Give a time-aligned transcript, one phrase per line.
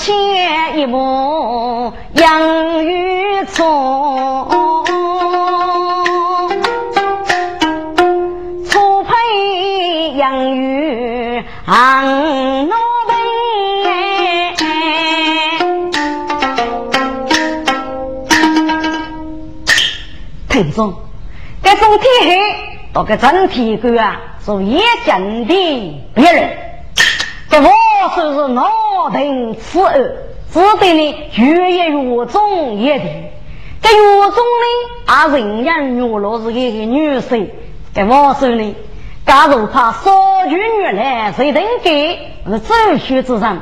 [0.00, 0.16] 父亲
[0.80, 4.46] 一母养育错。
[11.66, 12.74] 行路
[13.06, 13.14] 奔，
[20.48, 20.94] 听说
[21.62, 22.40] 这种天黑
[22.94, 26.56] 到个整体官啊，是也见的别人。
[27.50, 27.68] 这我
[28.14, 28.48] 说是
[29.00, 30.16] 脑顶此二，
[30.52, 33.04] 只得呢越夜越重也的。
[33.80, 37.48] 这越重呢，啊人家越老是一个女生。
[37.94, 38.74] 这我说呢。
[39.24, 40.10] 假如怕少
[40.48, 42.18] 娶女来，谁能给？
[42.44, 43.60] 是走婿之人。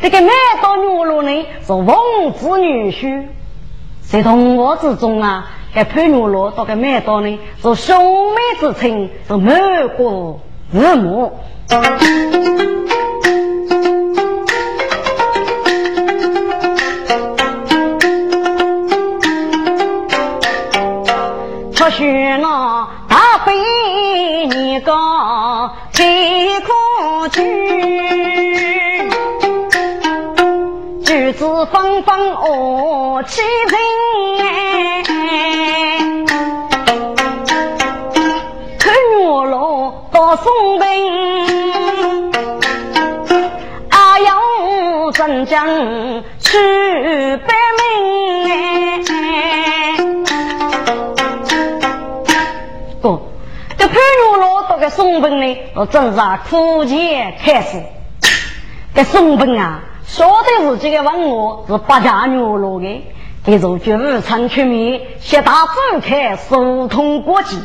[0.00, 0.30] 这个满
[0.62, 3.26] 道女路呢，是王子女婿。
[4.00, 10.40] 在同我之中啊，这潘女路到个满道呢，是兄妹之情，是满国
[10.72, 11.38] 日母。
[22.02, 22.88] 出去呢？
[23.44, 23.54] 被
[24.46, 27.40] 你告最可惧，
[31.04, 33.76] 举子纷纷恶欺人，
[38.78, 38.92] 看
[39.22, 40.86] 我罗到松平，
[43.90, 45.66] 阿要镇江
[46.40, 48.11] 去百名。
[53.92, 57.82] 潘玉罗到个松本呢，我正是苦节开始。
[58.94, 63.04] 这松本啊，晓得自己的文物是八家女罗的，
[63.44, 67.58] 给如绝无常出面，写大走开，疏通国际。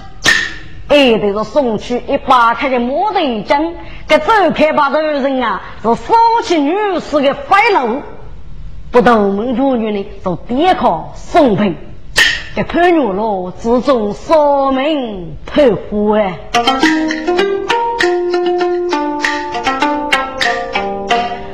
[0.89, 6.13] 哎，这个送去一把开的木头针，这走开把这人啊，是夫
[6.43, 8.01] 妻女士的快乐。
[8.91, 11.77] 不懂门主女呢，就别靠松本。
[12.57, 16.39] 一盘玉罗自中烧门投虎哎，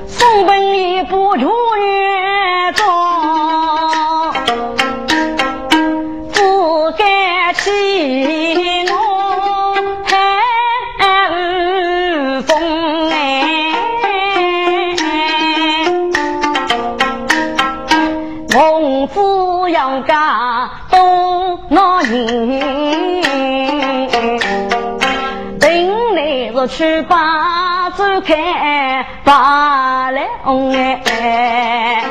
[0.08, 2.86] 宋本一不如月中，
[6.32, 7.70] 不敢起
[8.90, 8.96] 我
[10.08, 10.14] 寒
[12.44, 13.76] 风哎，
[18.56, 19.20] 孟子
[19.70, 20.70] 要嫁。
[21.76, 23.24] 那年，
[25.60, 32.04] 等来是去把走开，把来红哎，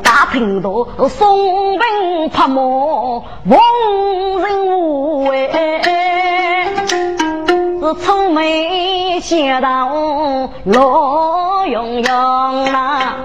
[0.00, 3.60] 大厅头松兵拍马，王
[4.40, 9.88] 人武哎，是愁眉斜到
[10.62, 13.16] 罗永永啊。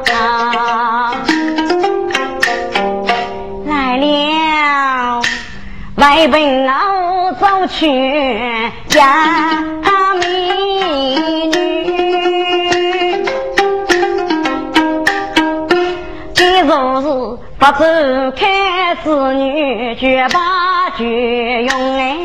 [6.19, 7.87] 外奔老走去
[8.97, 9.63] 呀，
[10.15, 10.27] 美
[11.47, 11.55] 女，
[16.33, 17.07] 今若是
[17.57, 22.17] 不走开子女，绝把绝用哎。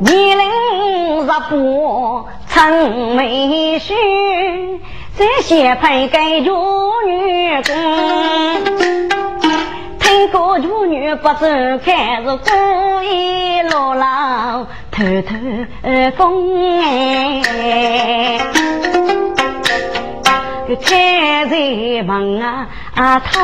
[0.00, 1.38] 年龄十八
[2.48, 3.94] 成美婿，
[5.16, 6.58] 这些配给做
[7.06, 8.09] 女工。
[10.50, 11.46] 个处女不走
[11.84, 15.36] 开，是故意落浪偷偷
[16.16, 18.40] 风哎。
[20.66, 22.66] 个开在门啊
[22.96, 23.40] 啊，偷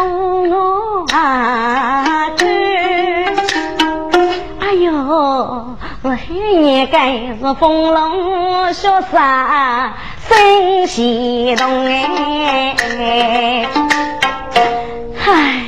[0.48, 2.44] 我啊偷。
[4.58, 9.92] 哎呦，是黑夜该是风龙雪山
[10.28, 12.74] 心西动哎。
[15.16, 15.65] 嗨。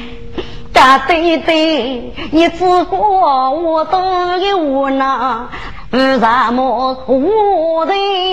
[0.79, 3.99] 大对对，你只管我都
[4.37, 5.49] 有无奈，
[5.91, 7.93] 为什么我的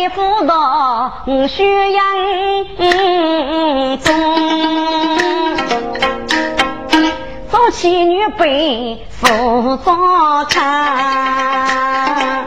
[0.09, 1.11] 辅导
[1.47, 2.05] 血养
[3.97, 4.13] 中？
[7.49, 12.45] 做妻女背负早餐，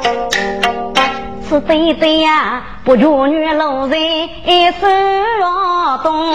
[1.48, 4.00] 是对对呀，不如女老人
[4.80, 4.86] 手
[6.04, 6.32] 动。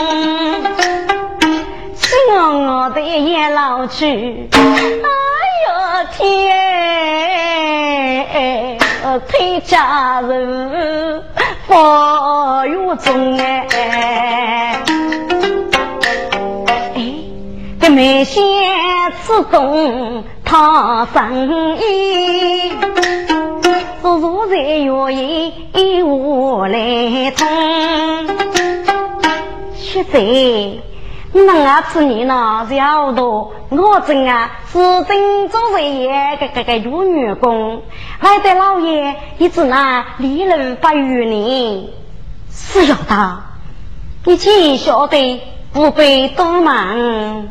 [2.32, 4.58] 我我的也老去，哎
[5.66, 5.70] 哟
[6.12, 6.22] 天，
[9.28, 11.24] 推家人
[11.68, 14.84] 发月中哎，哎，
[17.80, 18.44] 这梅仙
[19.24, 22.74] 自动他生意，
[24.02, 27.48] 如如在月夜我来通，
[29.76, 30.93] 现在。
[31.36, 37.82] 你那啊，此年呢，小多我真啊，是真做人业个个个女员工，
[38.20, 41.86] 还得老爷一直那立了八余年。
[42.52, 43.42] 是要的，
[44.26, 45.42] 你既晓得
[45.72, 47.48] 不必多忙。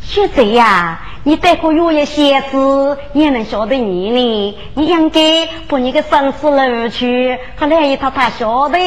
[0.00, 8.78] 现在呀，你带个月夜鞋子也能晓得你呢，你应该把你个生死路去和来一套他晓得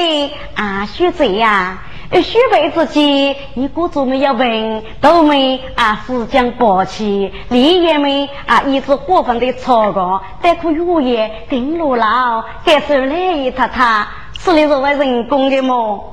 [0.55, 1.83] 啊，学在呀。
[2.09, 14.07] 许辈子间，你姑祖们要问，都没啊，思将抱起，李爷们啊，一直过分的吵个，但可月夜顶落老，该是来一太太，
[14.39, 16.11] 是你作为人工的么？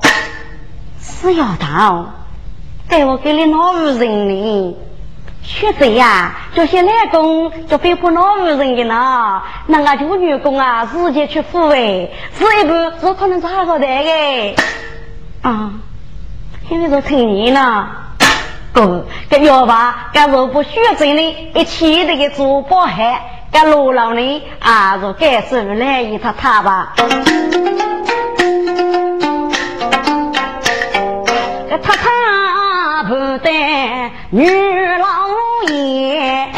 [0.99, 2.05] 是要到，
[2.89, 4.75] 该我给你哪户人呢？
[5.43, 9.41] 学者呀，这些来工就别不哪户人的呢？
[9.67, 14.55] 那个就员工啊，直接去抚慰，这一步是可能查不得的。
[15.45, 15.73] 啊，
[16.67, 17.87] 现在都成年了，
[18.73, 21.21] 哥，这要把这若不学真的，
[21.53, 26.95] 一起的给做包海，这罗老呢啊，就该是来一他他吧。
[31.69, 35.05] 这他他不得女老
[35.71, 36.55] 爷。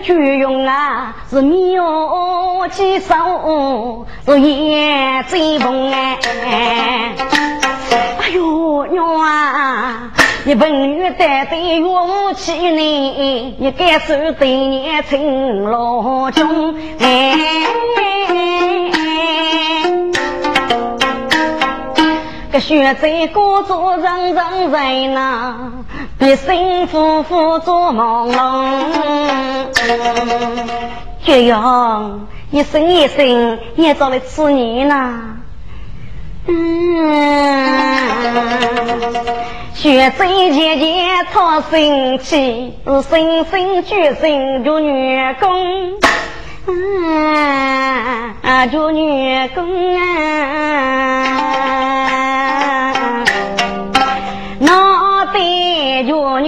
[0.00, 6.18] 举用啊，是妙计手，是眼贼风哎！
[8.20, 10.10] 哎呦娘啊！
[10.44, 13.56] 你文女带对岳母妻呢？
[13.58, 17.36] 你该受对年情老中哎！
[22.60, 25.72] 学在工作人人人呐，
[26.20, 28.64] 一生夫妇做忙碌，
[31.24, 35.36] 这样一生一生也找来吃年呐。
[36.46, 36.54] 嗯，
[39.74, 45.94] 学在姐姐操心气，是生生决心做女工。
[48.42, 51.17] 啊，做女工啊，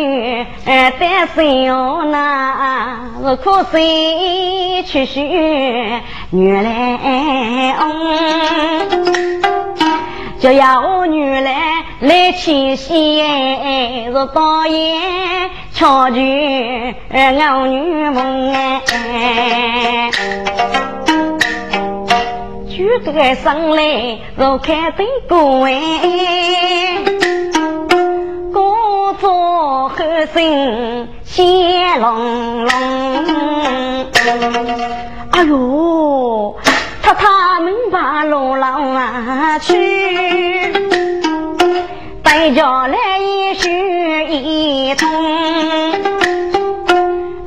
[0.00, 0.46] 女
[0.98, 7.76] 单身哟，那是苦心去学女来
[10.40, 11.52] 就要女来
[12.00, 20.10] 来牵线，是导演巧举我女梦哎，
[22.68, 25.70] 举得上来如开灯光哎，
[29.20, 29.96] 工作后
[30.32, 32.72] 生显隆隆，
[35.32, 36.56] 哎呦。
[37.02, 40.72] 他他们把路郎啊去，
[42.22, 45.10] 带着来一许一通。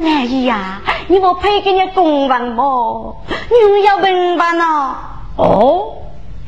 [0.01, 3.23] 来姨呀，你不配给你公文么？
[3.49, 4.95] 你要文办呢？
[5.37, 5.93] 哦，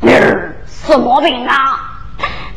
[0.02, 1.80] 儿什么病啊？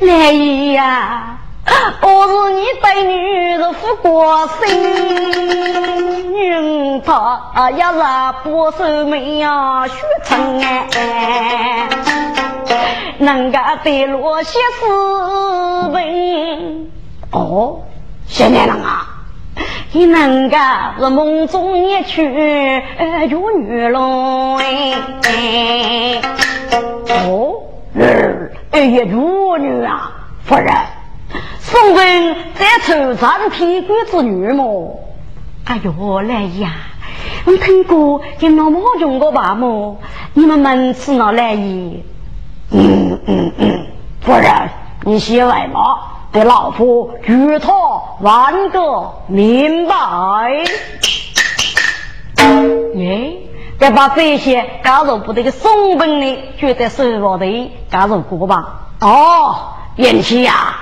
[0.00, 1.38] 来姨呀。
[2.02, 7.92] 我是你对女人富过心，女他也是
[8.42, 9.94] 不守门呀，学
[10.24, 11.88] 成哎，
[13.18, 16.90] 能够对落些斯文
[17.32, 17.80] 哦，
[18.26, 19.06] 现在人啊，
[19.92, 20.56] 你能够
[20.98, 22.82] 是梦中一曲
[23.28, 26.22] 有女郎哎，
[27.08, 27.62] 哦，
[28.72, 30.12] 哎呀，有女啊，
[30.44, 30.72] 夫人。
[31.60, 35.00] 宋文在愁长天官之女么？
[35.64, 36.72] 哎呦，来呀！
[37.44, 39.98] 我听过跟老毛用过吧么？
[40.32, 42.04] 你们门次哪来意？
[42.70, 43.86] 嗯嗯嗯，
[44.22, 44.70] 夫人，
[45.04, 45.80] 你先外吗？
[46.32, 47.72] 对老夫举头
[48.20, 49.94] 万个明白。
[52.94, 53.36] 耶，
[53.78, 58.88] 再把这些加入部队的宋文呢，就在收获的加入过吧。
[59.00, 60.76] 哦，元气呀！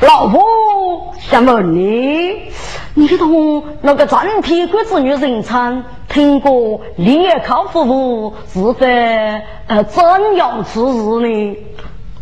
[0.00, 2.52] 老婆想问你，
[2.94, 10.02] 你同那个张天官子女人称，听过列考服务是在呃怎
[10.36, 11.56] 样之日呢？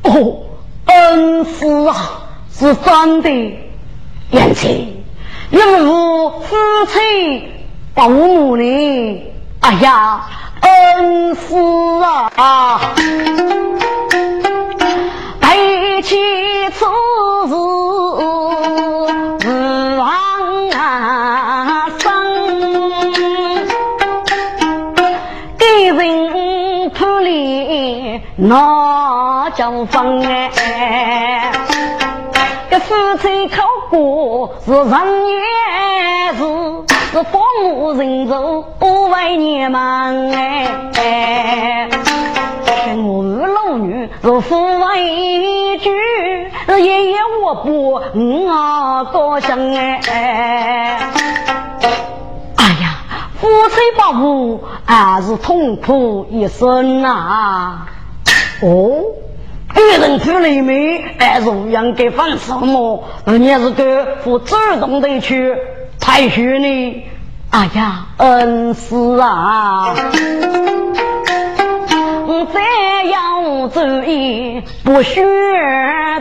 [0.04, 0.42] 哦，
[0.86, 1.94] 恩师啊，
[2.50, 3.30] 是真的。
[4.30, 5.04] 言情，
[5.50, 6.56] 因为夫
[6.88, 7.48] 妻
[7.94, 9.22] 不母呢？
[9.60, 10.26] 哎呀，
[10.62, 11.54] 恩师
[12.36, 12.80] 啊，
[16.06, 16.14] 背起
[16.70, 16.84] 此
[17.48, 19.08] 事无
[20.70, 22.04] 啊生，
[25.58, 31.50] 给人铺里那叫风哎，
[32.70, 34.92] 这夫妻考过是人
[35.26, 35.34] 也
[36.34, 36.44] 是。
[37.12, 42.25] 是父母人走不为年忙哎，跟我二老女
[44.26, 45.88] 是父为主，
[46.66, 50.00] 是爷爷我不我高兴哎。
[52.56, 52.98] 哎呀，
[53.38, 57.86] 夫妻不和还是痛苦一生呐。
[58.62, 59.04] 哦，
[59.72, 63.04] 别人出里面还是应该放什么？
[63.26, 65.54] 你是个不主动的去。
[66.00, 67.04] 太虚呢！
[67.50, 69.94] 哎呀，恩师啊，
[73.10, 75.22] 要注意不学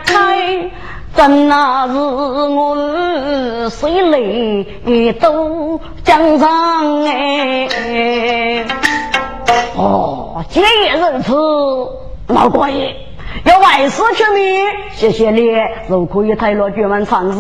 [0.03, 0.71] 才，
[1.15, 8.65] 真那是我谁来都江上哎！
[9.77, 11.33] 哦，今日如此，
[12.33, 12.95] 老官爷。
[13.43, 15.43] 要外事出面，谢谢你，
[15.89, 17.37] 如可以退了绝门禅师。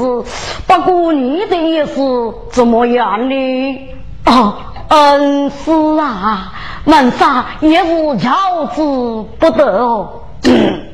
[0.67, 3.79] 不过你的意思怎么样呢？
[4.25, 4.55] 哦，
[4.89, 6.53] 恩师啊，
[6.85, 10.21] 门上也是求之不得哦。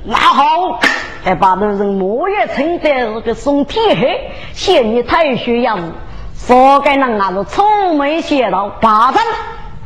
[0.06, 0.80] 那好，
[1.24, 5.78] 还把那人莫也称得个送天黑，嫌你太需要，
[6.36, 9.22] 说该人啊是聪明邪道，八成。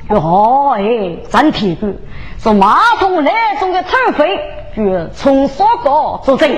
[0.09, 1.95] 哟哎，真铁骨，
[2.37, 4.39] 是马桶来中的土匪。
[4.75, 6.51] 就从所告作证，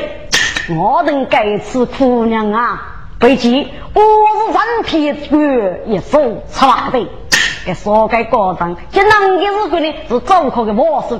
[0.77, 2.81] 我等该此姑娘啊，
[3.19, 6.19] 背记我是人体绝一手
[6.51, 7.07] 差的，
[7.67, 11.17] 给说该高张，这男的日子呢是走可的魔术，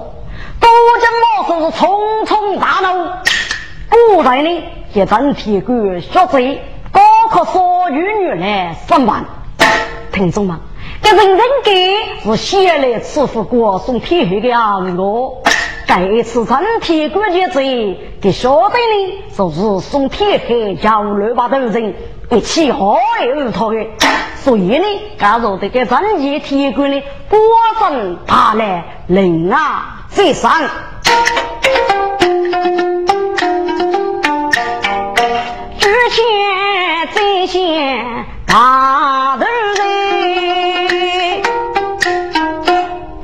[0.62, 0.70] 多
[1.02, 3.06] 见魔术是重重大怒。
[4.16, 4.64] 古代呢，
[4.94, 9.26] 这人体官学贼，高考所女女来上班，
[10.14, 10.58] 听众们，
[11.02, 15.04] 这人人给是先来赐福过送天黑的样子。
[15.86, 21.94] 这次整体关键贼给晓得呢，就是送铁黑叫六把头人
[22.30, 23.86] 一起好来讨的，
[24.48, 24.86] 所以呢，
[25.20, 27.38] 加入这个整体铁棍呢，果
[27.82, 30.50] 真他来人啊最上，
[35.78, 36.24] 之前
[37.12, 41.42] 最先大头人，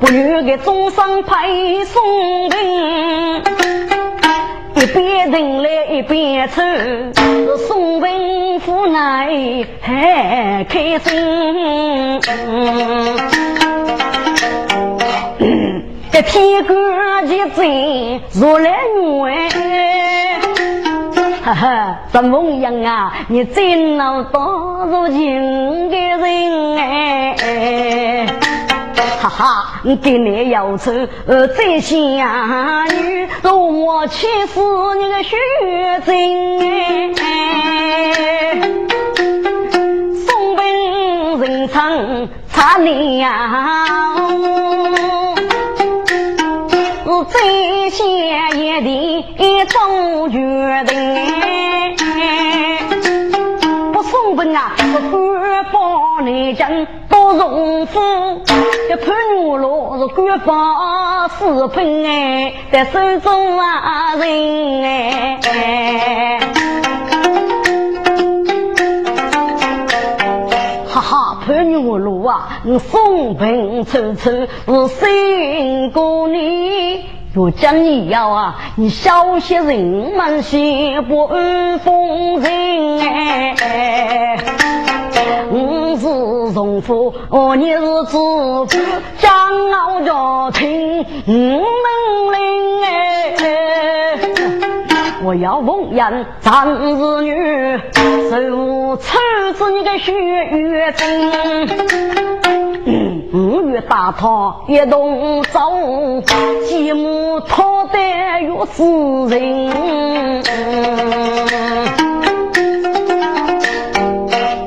[0.00, 1.48] 不如给众生派
[1.86, 2.02] 送。
[4.94, 6.62] 边等来一边抽，
[7.66, 12.20] 送文府内还开心。
[16.12, 19.02] 这天官一阵如来女
[21.42, 23.12] 哈哈，怎么样啊？
[23.26, 28.43] 你真能当如今的人哎。
[29.20, 30.92] 哈哈，给你要走
[31.26, 34.60] 呃，这仙女容我气死
[34.96, 35.36] 你个血
[36.04, 37.14] 精！
[40.26, 40.64] 送本
[41.40, 44.14] 人称差你呀，
[47.04, 48.04] 是这仙
[48.58, 49.24] 也的
[49.68, 50.36] 做决
[50.86, 50.94] 定。
[53.92, 56.54] 不送本啊，是官方内
[57.24, 58.00] 政多荣夫。
[58.90, 66.40] 一盘牛肉是官方四品哎，在手中啊人哎，
[70.86, 84.83] 哈哈，盘牛肉啊，你风平处处是新过年，若讲你要啊，你小些人们先不安风尘哎。
[85.50, 86.06] 我是
[86.54, 88.66] 荣夫，哦，你是知府，
[89.18, 89.28] 骄
[89.72, 91.64] 傲家庭五门
[92.32, 92.88] 铃哎。
[95.24, 97.80] 我要奉人长日女，
[98.30, 99.18] 受处
[99.54, 101.30] 置你个血月真。
[103.32, 105.60] 五月大堂一同走，
[106.66, 107.98] 继母讨得
[108.42, 109.72] 岳夫人。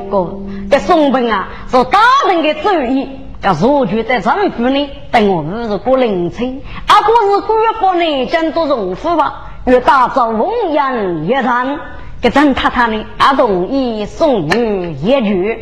[0.09, 0.39] 哥
[0.77, 3.10] 这宋本啊，是大人的主意，
[3.41, 4.89] 要入住在政府呢。
[5.12, 9.46] 等我们是过凌晨，阿哥是官方呢，讲都荣府吧。
[9.65, 11.79] 越大造龙阳一场，
[12.22, 15.57] 给张太太呢，阿同意送女一句，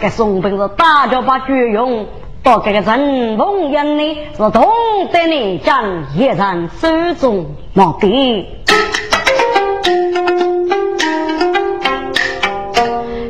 [0.00, 2.08] 给送本是大家把举用，
[2.42, 4.66] 到这个陈凤英呢是同
[5.12, 6.88] 得你将一人手
[7.20, 8.48] 中毛笔，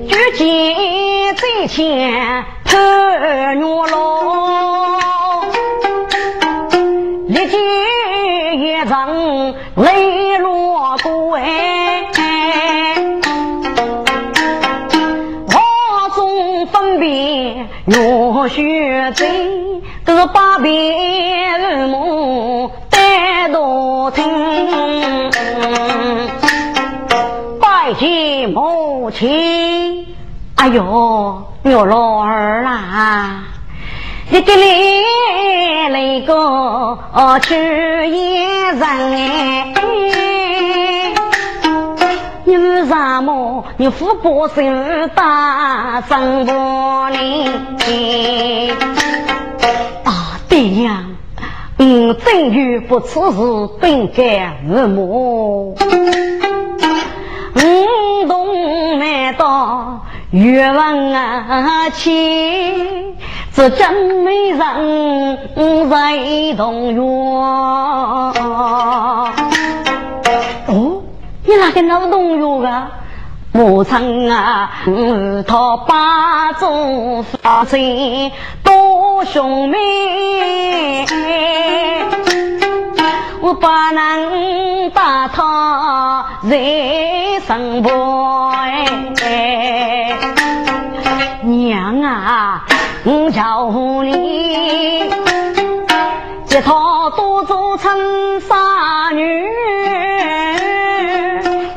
[0.08, 0.89] 举起
[1.70, 4.00] 最前拍牛郎。
[8.80, 11.40] 人泪落归，
[15.46, 19.28] 我中分别若雪醉，
[20.04, 25.30] 这八边母带多听，
[27.60, 30.06] 拜见母亲。
[30.60, 33.44] 哎呦，牛老儿啦！
[34.30, 36.98] 一个来那个
[37.40, 37.56] 去
[38.08, 39.72] 一人哎，
[42.44, 47.16] 你为什么你父不生大生活呢？
[50.04, 51.06] 啊，对呀，
[51.78, 53.38] 嗯，正欲不此事
[53.80, 55.74] 本该父母，
[57.54, 63.16] 嗯，东来到越问啊亲。
[63.52, 63.92] 这真
[64.24, 64.58] 美人
[65.90, 67.04] 在同院。
[70.66, 71.02] 哦，
[71.44, 72.92] 你哪个老同院啊？
[73.52, 74.70] 我曾啊，
[75.46, 77.36] 他八祖父
[77.68, 78.30] 亲
[78.62, 81.04] 多兄妹，
[83.42, 88.52] 我不能把他人生过
[91.42, 92.64] 娘啊！
[93.04, 93.70] 我叫
[94.04, 95.10] 你，
[96.44, 99.48] 接他多做成杀女，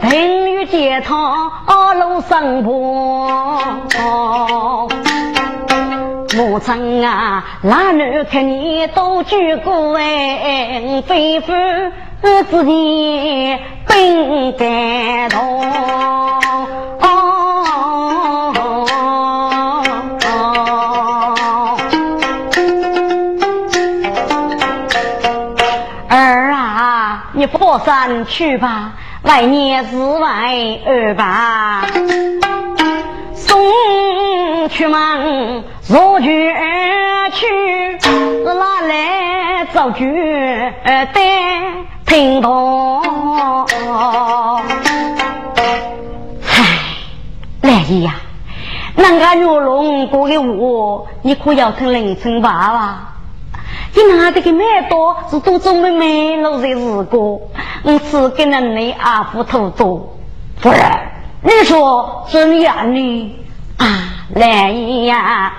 [0.01, 3.69] 等于接他路生婆。
[6.35, 11.53] 母亲啊，那女看你多举过哎，非夫
[12.21, 15.63] 自己本该痛。
[27.51, 28.93] 佛山去吧，
[29.23, 30.53] 来年日外
[30.85, 31.85] 二吧。
[33.35, 33.59] 送
[34.67, 37.45] 去忙，若去而去，
[38.45, 40.05] 哪来造句
[40.85, 41.07] 得
[42.05, 43.01] 听懂？
[46.47, 46.63] 唉，
[47.61, 48.15] 来姨呀，
[48.95, 53.09] 那个玉龙过的我，你可要听凌晨爸爸。
[53.95, 57.41] 你拿这个麦多是多种的麦路在日过，
[57.83, 60.17] 我只给了你阿福土多。
[60.57, 60.79] 夫人，
[61.43, 63.39] 你说怎样呢？
[64.29, 65.53] 来呀，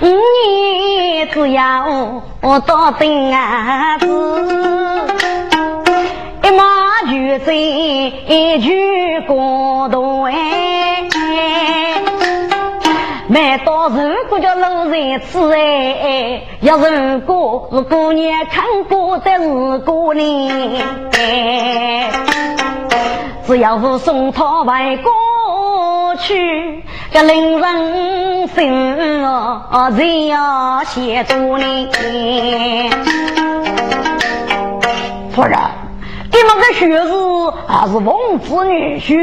[0.00, 1.86] 你只要
[2.42, 4.06] 我多等啊子，
[6.42, 6.64] 一马
[7.06, 10.34] 就走，一句过多哎。
[13.30, 13.96] 买到如
[14.28, 20.82] 果叫路人吃哎，要如果是姑娘看过的如果呢，
[23.46, 25.12] 只要是送他外过
[26.18, 31.88] 去，这令人心啊，人要写着呢，
[35.32, 35.58] 夫人。
[36.30, 37.12] 你们个学子
[37.66, 39.16] 还是王子女婿，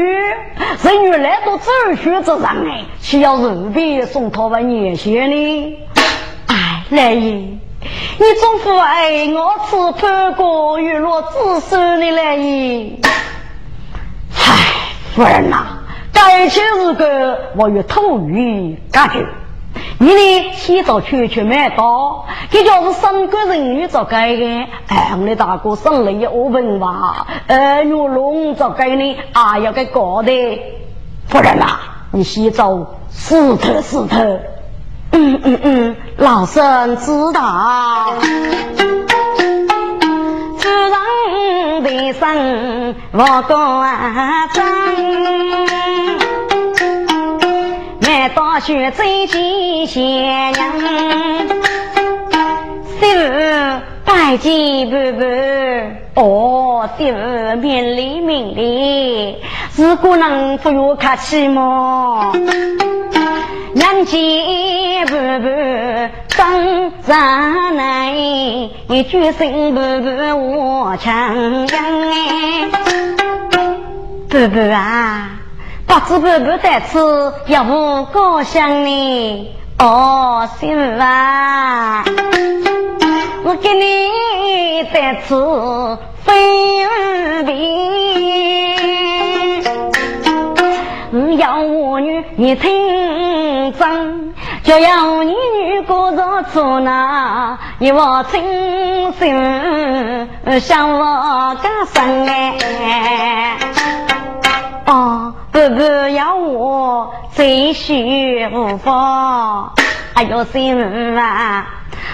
[0.82, 1.70] 是原来都走
[2.02, 5.78] 学之人哎，岂要肉皮送他们年限呢？
[6.48, 7.58] 哎，来爷，你
[8.40, 12.98] 总不爱我吃潘果玉落子孙的来爷？
[14.34, 14.48] 唉，
[15.14, 15.78] 夫人呐，
[16.16, 19.26] 该些日子我与土语感觉。
[19.98, 20.52] 你呢？
[20.54, 24.66] 洗澡去去买刀，这就是三个人女做该的。
[24.88, 27.26] 哎，我的大哥生了一五分吧？
[27.46, 29.16] 呃，女龙做该呢？
[29.34, 30.32] 啊，要给搞的。
[31.28, 31.78] 夫人呐，
[32.12, 34.18] 你洗澡死头死头。
[35.12, 38.14] 嗯嗯嗯，老身知道。
[40.58, 45.75] 自然的生，我干真。
[48.36, 50.04] 大雪最吉祥，
[53.00, 55.24] 媳妇拜见婆婆，
[56.22, 57.16] 哦，媳妇
[57.62, 59.38] 面里面里，
[59.74, 62.34] 如果能不要客气么？
[63.72, 65.48] 娘见婆婆
[66.36, 72.68] 当咱来，一句声婆婆我强养哎，
[74.28, 75.30] 婆婆啊。
[75.86, 79.54] 不知不不在此，要不高兴呢？
[79.78, 82.04] 哦，媳妇啊，
[83.44, 84.10] 我给你
[84.92, 86.34] 在此分
[87.44, 87.54] 别，
[91.36, 103.56] 要我女你听真，就要你女过着处那，你我真心向我干生哎。
[104.86, 109.72] 哦，不不要我再续无法，
[110.14, 111.66] 哎呦，心妇啊，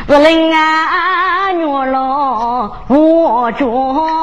[0.09, 3.69] 我令啊女老我丈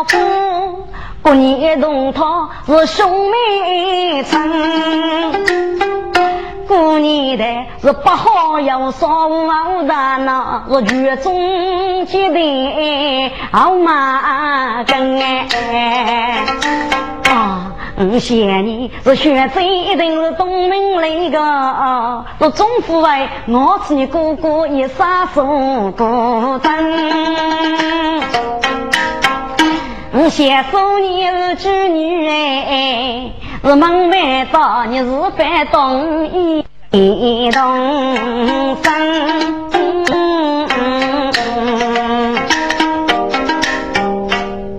[0.05, 0.87] 夫，
[1.21, 4.39] 过年同他是兄妹亲，
[6.67, 7.45] 过年的
[7.83, 16.45] 是不好要烧毛蛋呐，是剧中结的好马根哎
[17.29, 17.73] 啊。
[18.01, 22.25] 我想你是学子，一定是东门来个。
[22.39, 25.43] 我中父哎，我是你哥哥，一杀手
[25.97, 26.81] 孤单。
[30.13, 33.31] 我想说你是织女哎，
[33.65, 38.93] 是门外道，你是白东一东生。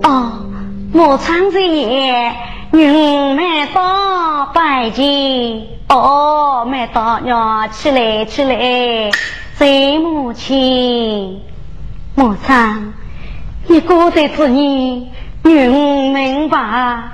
[0.04, 0.32] 哦，
[0.94, 2.32] 我唱着也。
[2.72, 5.04] 女们到拜见，
[5.88, 9.10] 哦，们到娘起来起来，
[9.56, 9.66] 在
[9.98, 11.40] 母亲，
[12.14, 12.94] 母亲，
[13.66, 15.08] 你过得子女，
[15.42, 17.10] 女明白，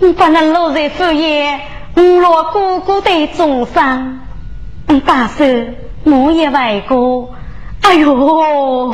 [0.00, 1.60] 你把那落在树叶，
[1.94, 4.20] 我落哥哥的重伤，
[4.86, 5.44] 你大手
[6.04, 7.30] 我也外过，
[7.80, 8.92] 哎呦！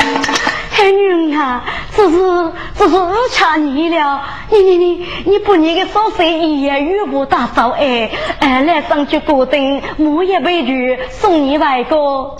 [0.76, 1.64] 太女啊，
[1.96, 4.20] 这是这是误掐你了！
[4.50, 8.10] 你你你你不你个少岁一夜雨不打扫哎
[8.40, 12.36] 哎来上去过灯，我也被拒送你外公。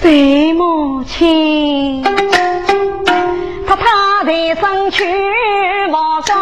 [0.00, 2.04] 谁母亲？
[3.66, 5.04] 他他的上去
[5.90, 6.38] 马上，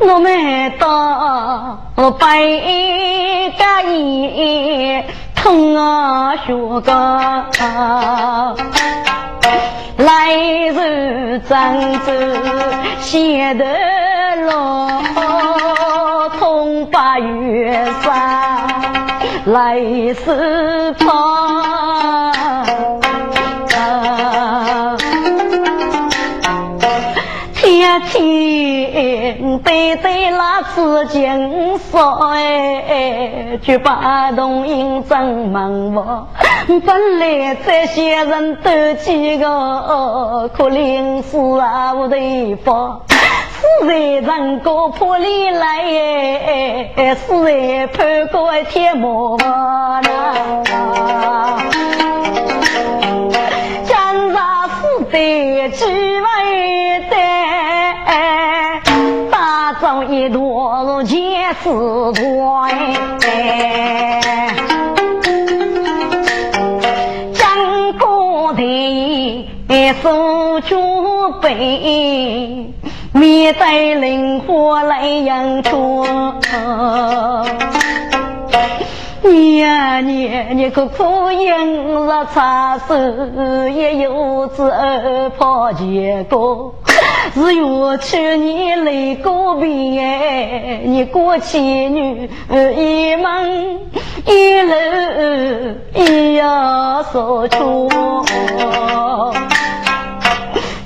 [0.00, 5.02] 我们到白家一。
[5.42, 6.92] 痛啊，学个
[9.96, 12.38] 来日长子
[13.00, 13.64] 写的
[14.46, 15.02] 落，
[16.38, 18.68] 痛把月山
[19.46, 19.80] 来
[20.24, 22.41] 世怕。
[28.00, 28.10] 天
[28.90, 36.26] 天对对那紫金说哎，就把东营真忙我。
[36.86, 42.16] 本来这些人都几个可怜死啊我的
[42.64, 45.66] 方，死在人高坡里来
[46.96, 50.02] 哎，死在潘过天魔那。
[53.84, 55.84] 江上死在几
[61.52, 62.70] 朵结丝团，
[67.34, 68.60] 江过头
[69.92, 70.74] 手举
[71.42, 72.72] 杯，
[73.12, 76.40] 面带灵火来迎春。
[79.24, 86.74] 你呀你，你可苦饮热茶水，也有子儿泡结果。
[87.34, 89.66] 是我去年来过别，
[90.84, 92.28] 你过妻女
[92.76, 93.80] 一门
[94.26, 94.74] 一路
[95.94, 97.88] 一要说出，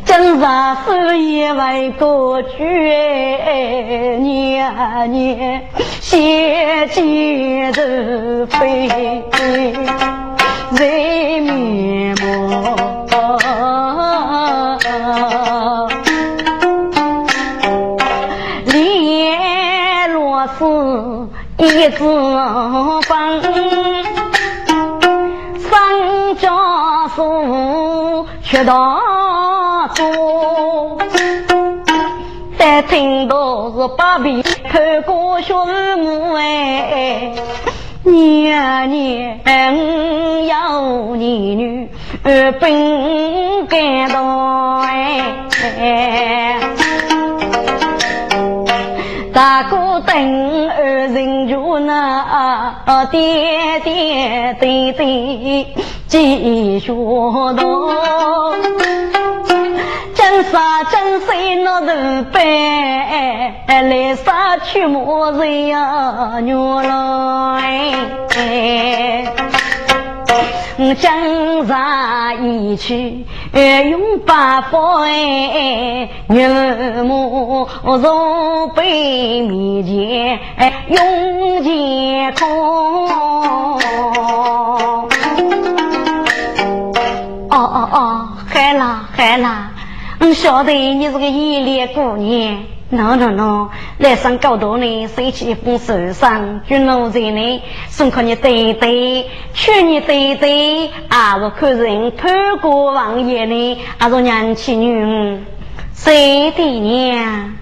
[0.05, 2.65] 真啥事也为过去，
[4.23, 5.69] 年年
[6.01, 8.87] 先见着飞
[10.79, 12.77] 人面目。
[21.59, 23.43] 一枝风，
[25.59, 28.73] 三家树却大
[29.95, 30.99] 多。
[32.59, 35.55] 但听到是八辈看过学
[35.97, 37.33] 母哎，
[38.03, 39.41] 年年
[40.47, 41.89] 有你女
[42.23, 46.61] 儿本感动哎。
[49.33, 50.86] 大哥等儿
[51.97, 55.67] 啊啊啊点点滴滴
[56.07, 57.91] 继续读，
[60.15, 60.51] 真是
[60.91, 61.27] 真是
[61.65, 61.87] 那头
[62.33, 62.45] 白，
[63.67, 67.95] 来杀去莫人呀，牛来。
[70.79, 76.49] 我江上一去，用八宝哎，牛
[77.05, 80.39] 母从北面前
[80.89, 83.09] 用剑空。
[87.49, 89.71] 哦哦哦，海啦海啦，
[90.21, 92.76] 我晓得你是个依恋姑娘。
[92.93, 93.69] 喏喏喏，
[93.99, 105.41] 来上高头呢，收起一封手上，君奴在内，送给你对对，娶你对对，啊，若看人潘国王爷呢，啊，若娘亲女，
[105.95, 107.55] 谁的娘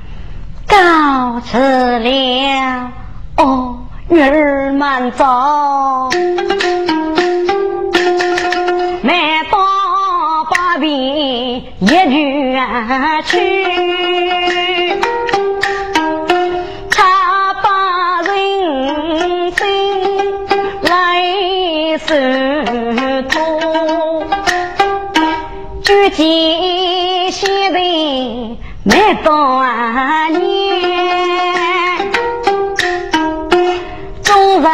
[0.68, 1.58] 告辞
[1.98, 2.92] 了？
[3.38, 5.24] 哦，女儿慢走，
[9.02, 9.16] 满
[9.50, 12.58] 到八边一句
[13.24, 14.23] 去。
[26.10, 29.64] 几些人没多
[30.30, 30.38] 年，
[34.22, 34.70] 中上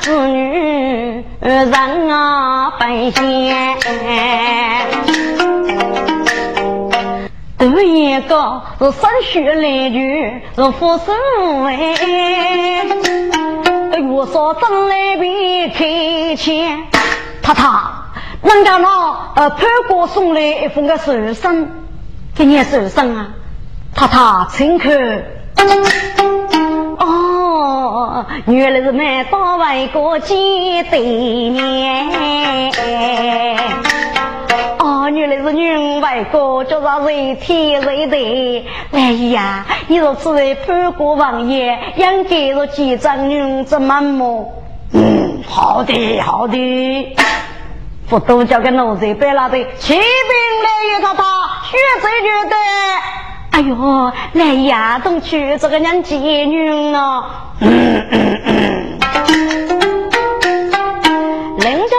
[0.00, 3.22] 子女人啊分仙，
[7.58, 9.98] 第一个是生血来句
[10.56, 11.12] 是富士
[11.66, 11.70] 哎，
[14.00, 16.84] 我说真来别开钱，
[17.42, 17.68] 太太。
[18.42, 18.88] 人家那
[19.36, 21.68] 呃潘哥送来一封个手信，
[22.34, 23.28] 给你手信啊，
[23.94, 24.92] 太太请看。
[26.98, 30.36] 哦，原来是买到外国见
[30.90, 32.72] 对面。
[35.02, 38.64] 哦，原来是女外国叫啥人天人的。
[38.92, 44.52] 哎呀，你若此位潘国王爷应该是几张女子满目。
[44.92, 47.16] 嗯，好的，好的。
[48.08, 51.24] 不都交给奴才白拉的，骑兵来一套套，
[51.64, 52.56] 血贼绝对。
[53.50, 57.54] 哎呦，来呀，东去这个娘妓女啊！
[57.60, 58.98] 嗯嗯嗯。
[61.58, 61.96] 人家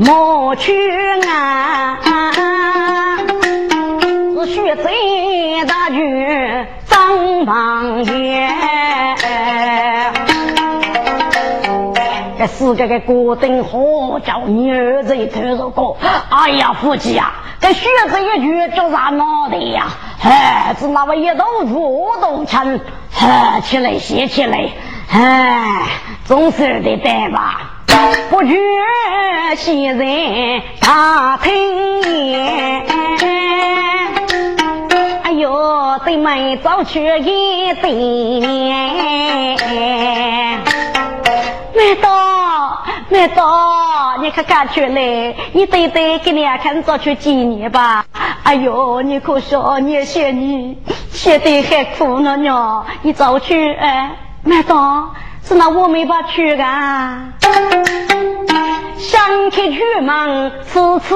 [0.00, 0.72] 莫去
[1.28, 1.98] 啊，
[4.36, 8.48] 是血贼大军张王爷。
[12.38, 15.98] 这世界的国定好叫你儿子一头入过，
[16.30, 19.88] 哎呀，夫妻呀，这血子一句叫啥脑袋呀？
[20.22, 22.78] 哎，只那么一头肉都成，
[23.20, 24.68] 哎，起来歇起来，
[25.10, 25.86] 哎，
[26.24, 27.72] 总是得带吧。
[28.30, 28.56] 不觉
[29.56, 30.04] 现在
[30.80, 32.84] 大听言，
[35.22, 39.58] 哎呦，对门早去一对面。
[41.74, 45.34] 麦道，麦道，你可赶出来！
[45.52, 48.04] 你对对给两看早去几年吧。
[48.42, 50.76] 哎呦，你可笑，你写你
[51.10, 52.84] 写的还苦呢呢。
[53.02, 54.10] 你早去哎，
[54.42, 57.32] 难道是那我没法去啊。
[58.96, 61.14] 想起去忙是此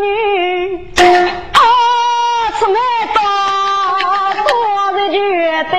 [0.00, 1.60] 女，啊，
[2.58, 2.78] 是麦
[3.14, 3.20] 道
[4.46, 4.48] 做
[4.92, 5.18] 的决
[5.70, 5.74] 定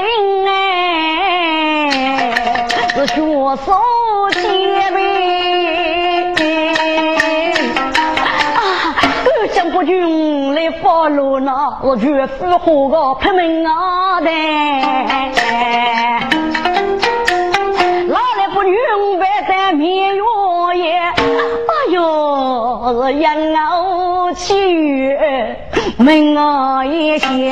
[0.47, 0.49] 哎。
[2.95, 3.65] 是学生
[11.01, 14.29] 军来发落呢，我绝不和个拼命啊的。
[18.07, 20.21] 老来不明白在面月
[20.75, 20.99] 夜？
[20.99, 21.13] 哎
[21.91, 25.17] 呦，是养儿气雨，
[25.97, 27.51] 门啊一些，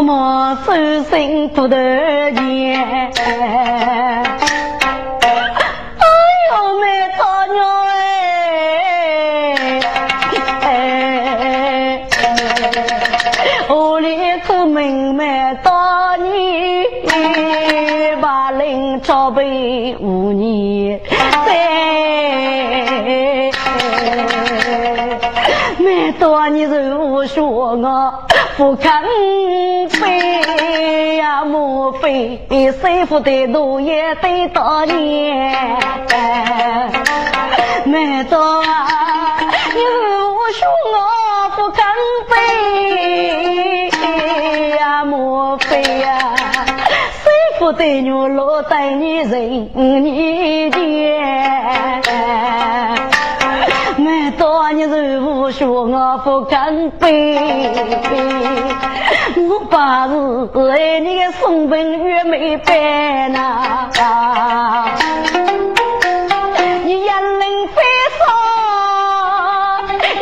[0.00, 0.06] 手
[1.10, 1.84] 心骨头尖，
[5.98, 6.06] 哎
[6.50, 6.84] 呦，没
[7.18, 7.60] 大娘
[10.62, 12.00] 哎，
[13.68, 14.06] 我里
[14.46, 14.82] 出门
[15.14, 16.86] 没大你，
[18.20, 20.98] 把人朝背五年
[21.46, 23.50] 在，
[25.78, 27.76] 没大你就说我
[28.60, 28.92] 不肯
[30.02, 35.78] 背呀，莫非师不的奴也得多年？
[37.86, 39.88] 难道你是
[40.28, 40.36] 我
[40.92, 40.98] 我
[41.56, 41.82] 不肯
[42.28, 43.88] 背
[44.76, 46.18] 呀，莫非呀，
[47.24, 49.72] 师不的女落在你人
[50.70, 50.82] 间？
[54.30, 57.36] 每多年人无说我不敢背，
[59.48, 60.14] 我把是
[60.54, 63.88] 爱你的送本月没白呐，
[66.84, 67.82] 你眼泪飞
[68.20, 68.22] 洒，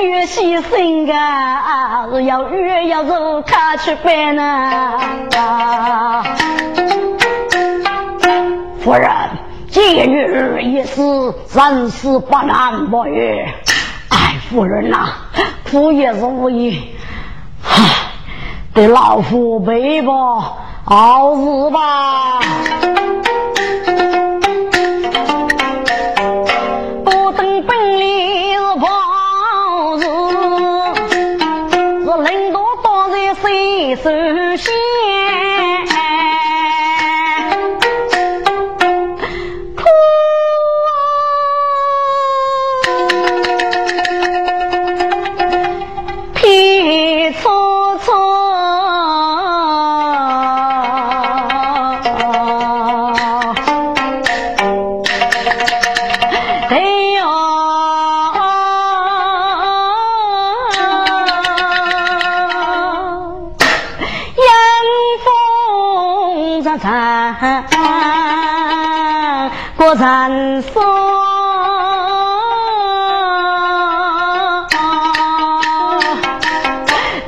[0.01, 4.99] 越牺牲啊，要越要走卡去白呐。
[8.81, 9.11] 夫人，
[9.69, 13.45] 今日一死，生死不难不语。
[14.51, 15.13] 夫人呐，
[15.71, 16.95] 苦也是无益，
[17.63, 18.13] 唉，
[18.73, 20.13] 得老夫背吧，
[20.87, 22.41] 熬死吧。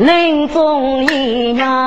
[0.00, 1.79] 林中一样，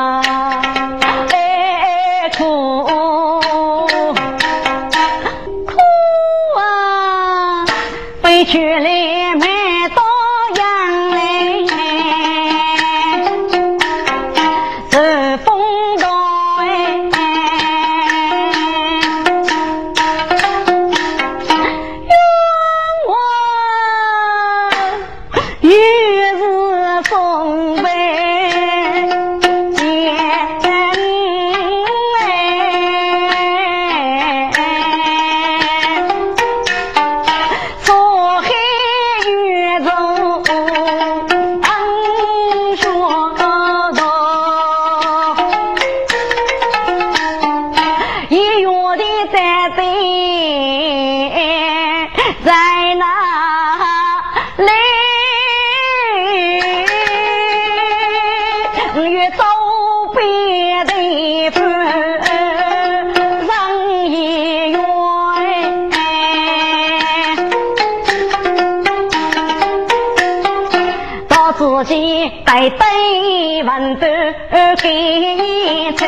[72.45, 74.07] 带对文都
[74.81, 76.05] 给出，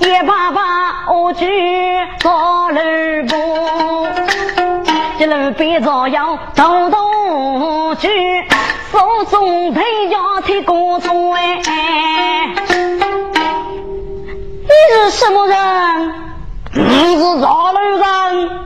[0.00, 1.46] 一把把我举
[2.22, 2.78] 到路
[3.28, 3.36] 步，
[5.18, 8.08] 这路边照样走动去，
[8.90, 12.54] 手中提着铁锅铲哎，
[14.64, 15.56] 你是什么人？
[16.74, 18.61] 你是啥路人？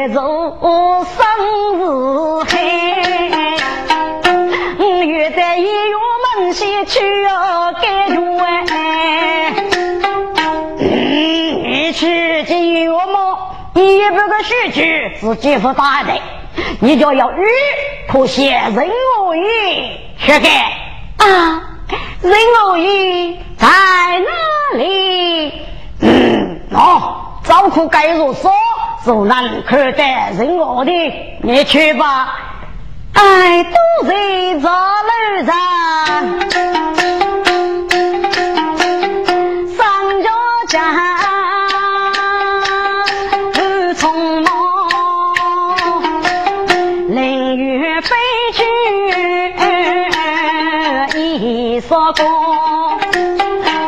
[0.00, 0.56] 月中
[1.04, 1.26] 生
[1.76, 1.82] 日
[2.48, 2.56] 黑，
[5.04, 5.68] 月在一月
[6.38, 8.18] 门前去要盖月。
[11.92, 13.54] 去进月么？
[13.74, 16.18] 一百个须知是几副大的，
[16.80, 17.44] 你就要与
[18.08, 19.42] 可写人偶语
[20.18, 20.48] 去给
[21.18, 21.60] 啊？
[22.22, 22.32] 人
[22.62, 25.52] 偶语在哪里？
[26.00, 28.50] 嗯，哦，早可该如说，
[29.02, 30.02] 是难可得
[30.36, 30.92] 人我的，
[31.42, 32.36] 你去吧。
[33.14, 34.68] 哎，都在这楼
[35.46, 35.54] 上，
[39.76, 40.28] 上着
[40.68, 40.78] 家。
[51.88, 52.24] 说过，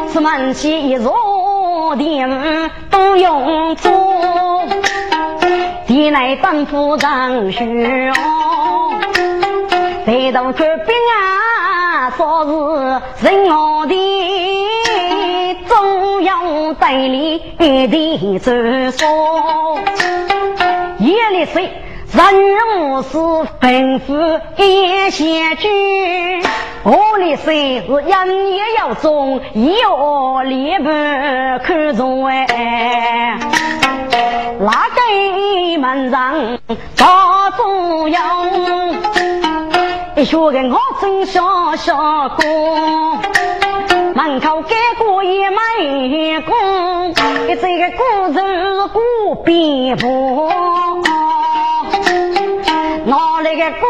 [0.08, 3.76] 此门前一座殿都用，
[6.12, 7.64] 殿内灯火长虚
[8.10, 8.92] 哦，
[10.04, 19.78] 抬头看边啊，说是人我的中央对里的传说，
[20.98, 21.70] 夜里睡。
[22.12, 22.22] 人
[22.78, 23.16] 无事
[23.58, 25.66] 吩咐一些句，
[26.82, 30.84] 我里虽是人也要忠，要立不
[31.64, 33.38] 看重哎。
[35.83, 36.59] 门上
[36.97, 38.16] 打主用？
[40.14, 42.45] 一学个我真小小哥，
[44.14, 47.11] 门口盖过一枚工，
[47.49, 50.49] 一这个古人古边坡。
[53.05, 53.87] 哪里个故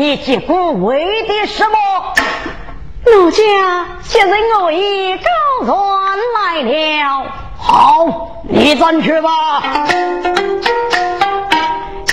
[0.00, 1.76] 你结果为的什么？
[3.04, 6.00] 奴家现在我已告状
[6.36, 7.26] 来了。
[7.58, 9.62] 好，你转去吧。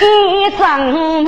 [0.01, 1.25] 一阵门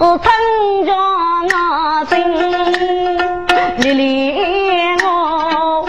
[0.00, 0.32] 着村
[0.86, 2.32] 庄那真，
[3.82, 4.34] 丽丽
[5.04, 5.86] 我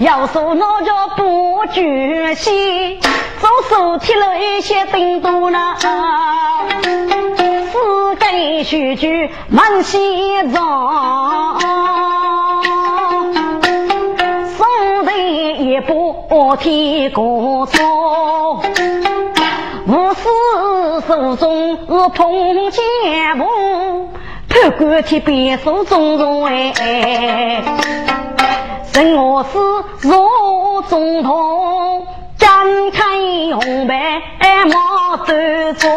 [0.00, 2.98] 要说那叫不绝心。
[3.68, 5.86] 手提了一些叮咚了，四
[8.16, 11.60] 根须举满西装，
[14.58, 14.64] 手
[15.06, 18.60] 提一把铁锅灶，
[19.86, 20.28] 无事
[21.08, 24.10] 手中是碰剑木，
[24.48, 27.62] 头管铁鞭手中中哎，
[28.92, 29.58] 任我是
[30.06, 32.06] 若中痛。
[32.36, 32.50] 展
[32.90, 33.02] 开
[33.52, 34.22] 红白
[34.66, 35.34] 马走
[35.76, 35.88] 走，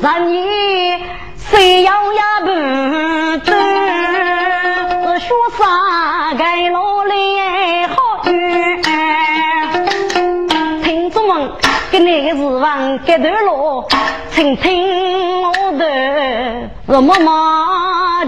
[0.00, 1.00] 人也
[1.36, 2.46] 谁要呀不
[3.44, 3.52] 走，
[5.18, 7.12] 学啥该努力
[7.86, 7.96] 好
[8.30, 8.82] 运。
[10.82, 11.52] 听众们，
[11.92, 13.86] 给那个厨房给头落，
[14.30, 17.14] 轻轻我的热么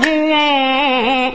[0.03, 1.33] 巾哎。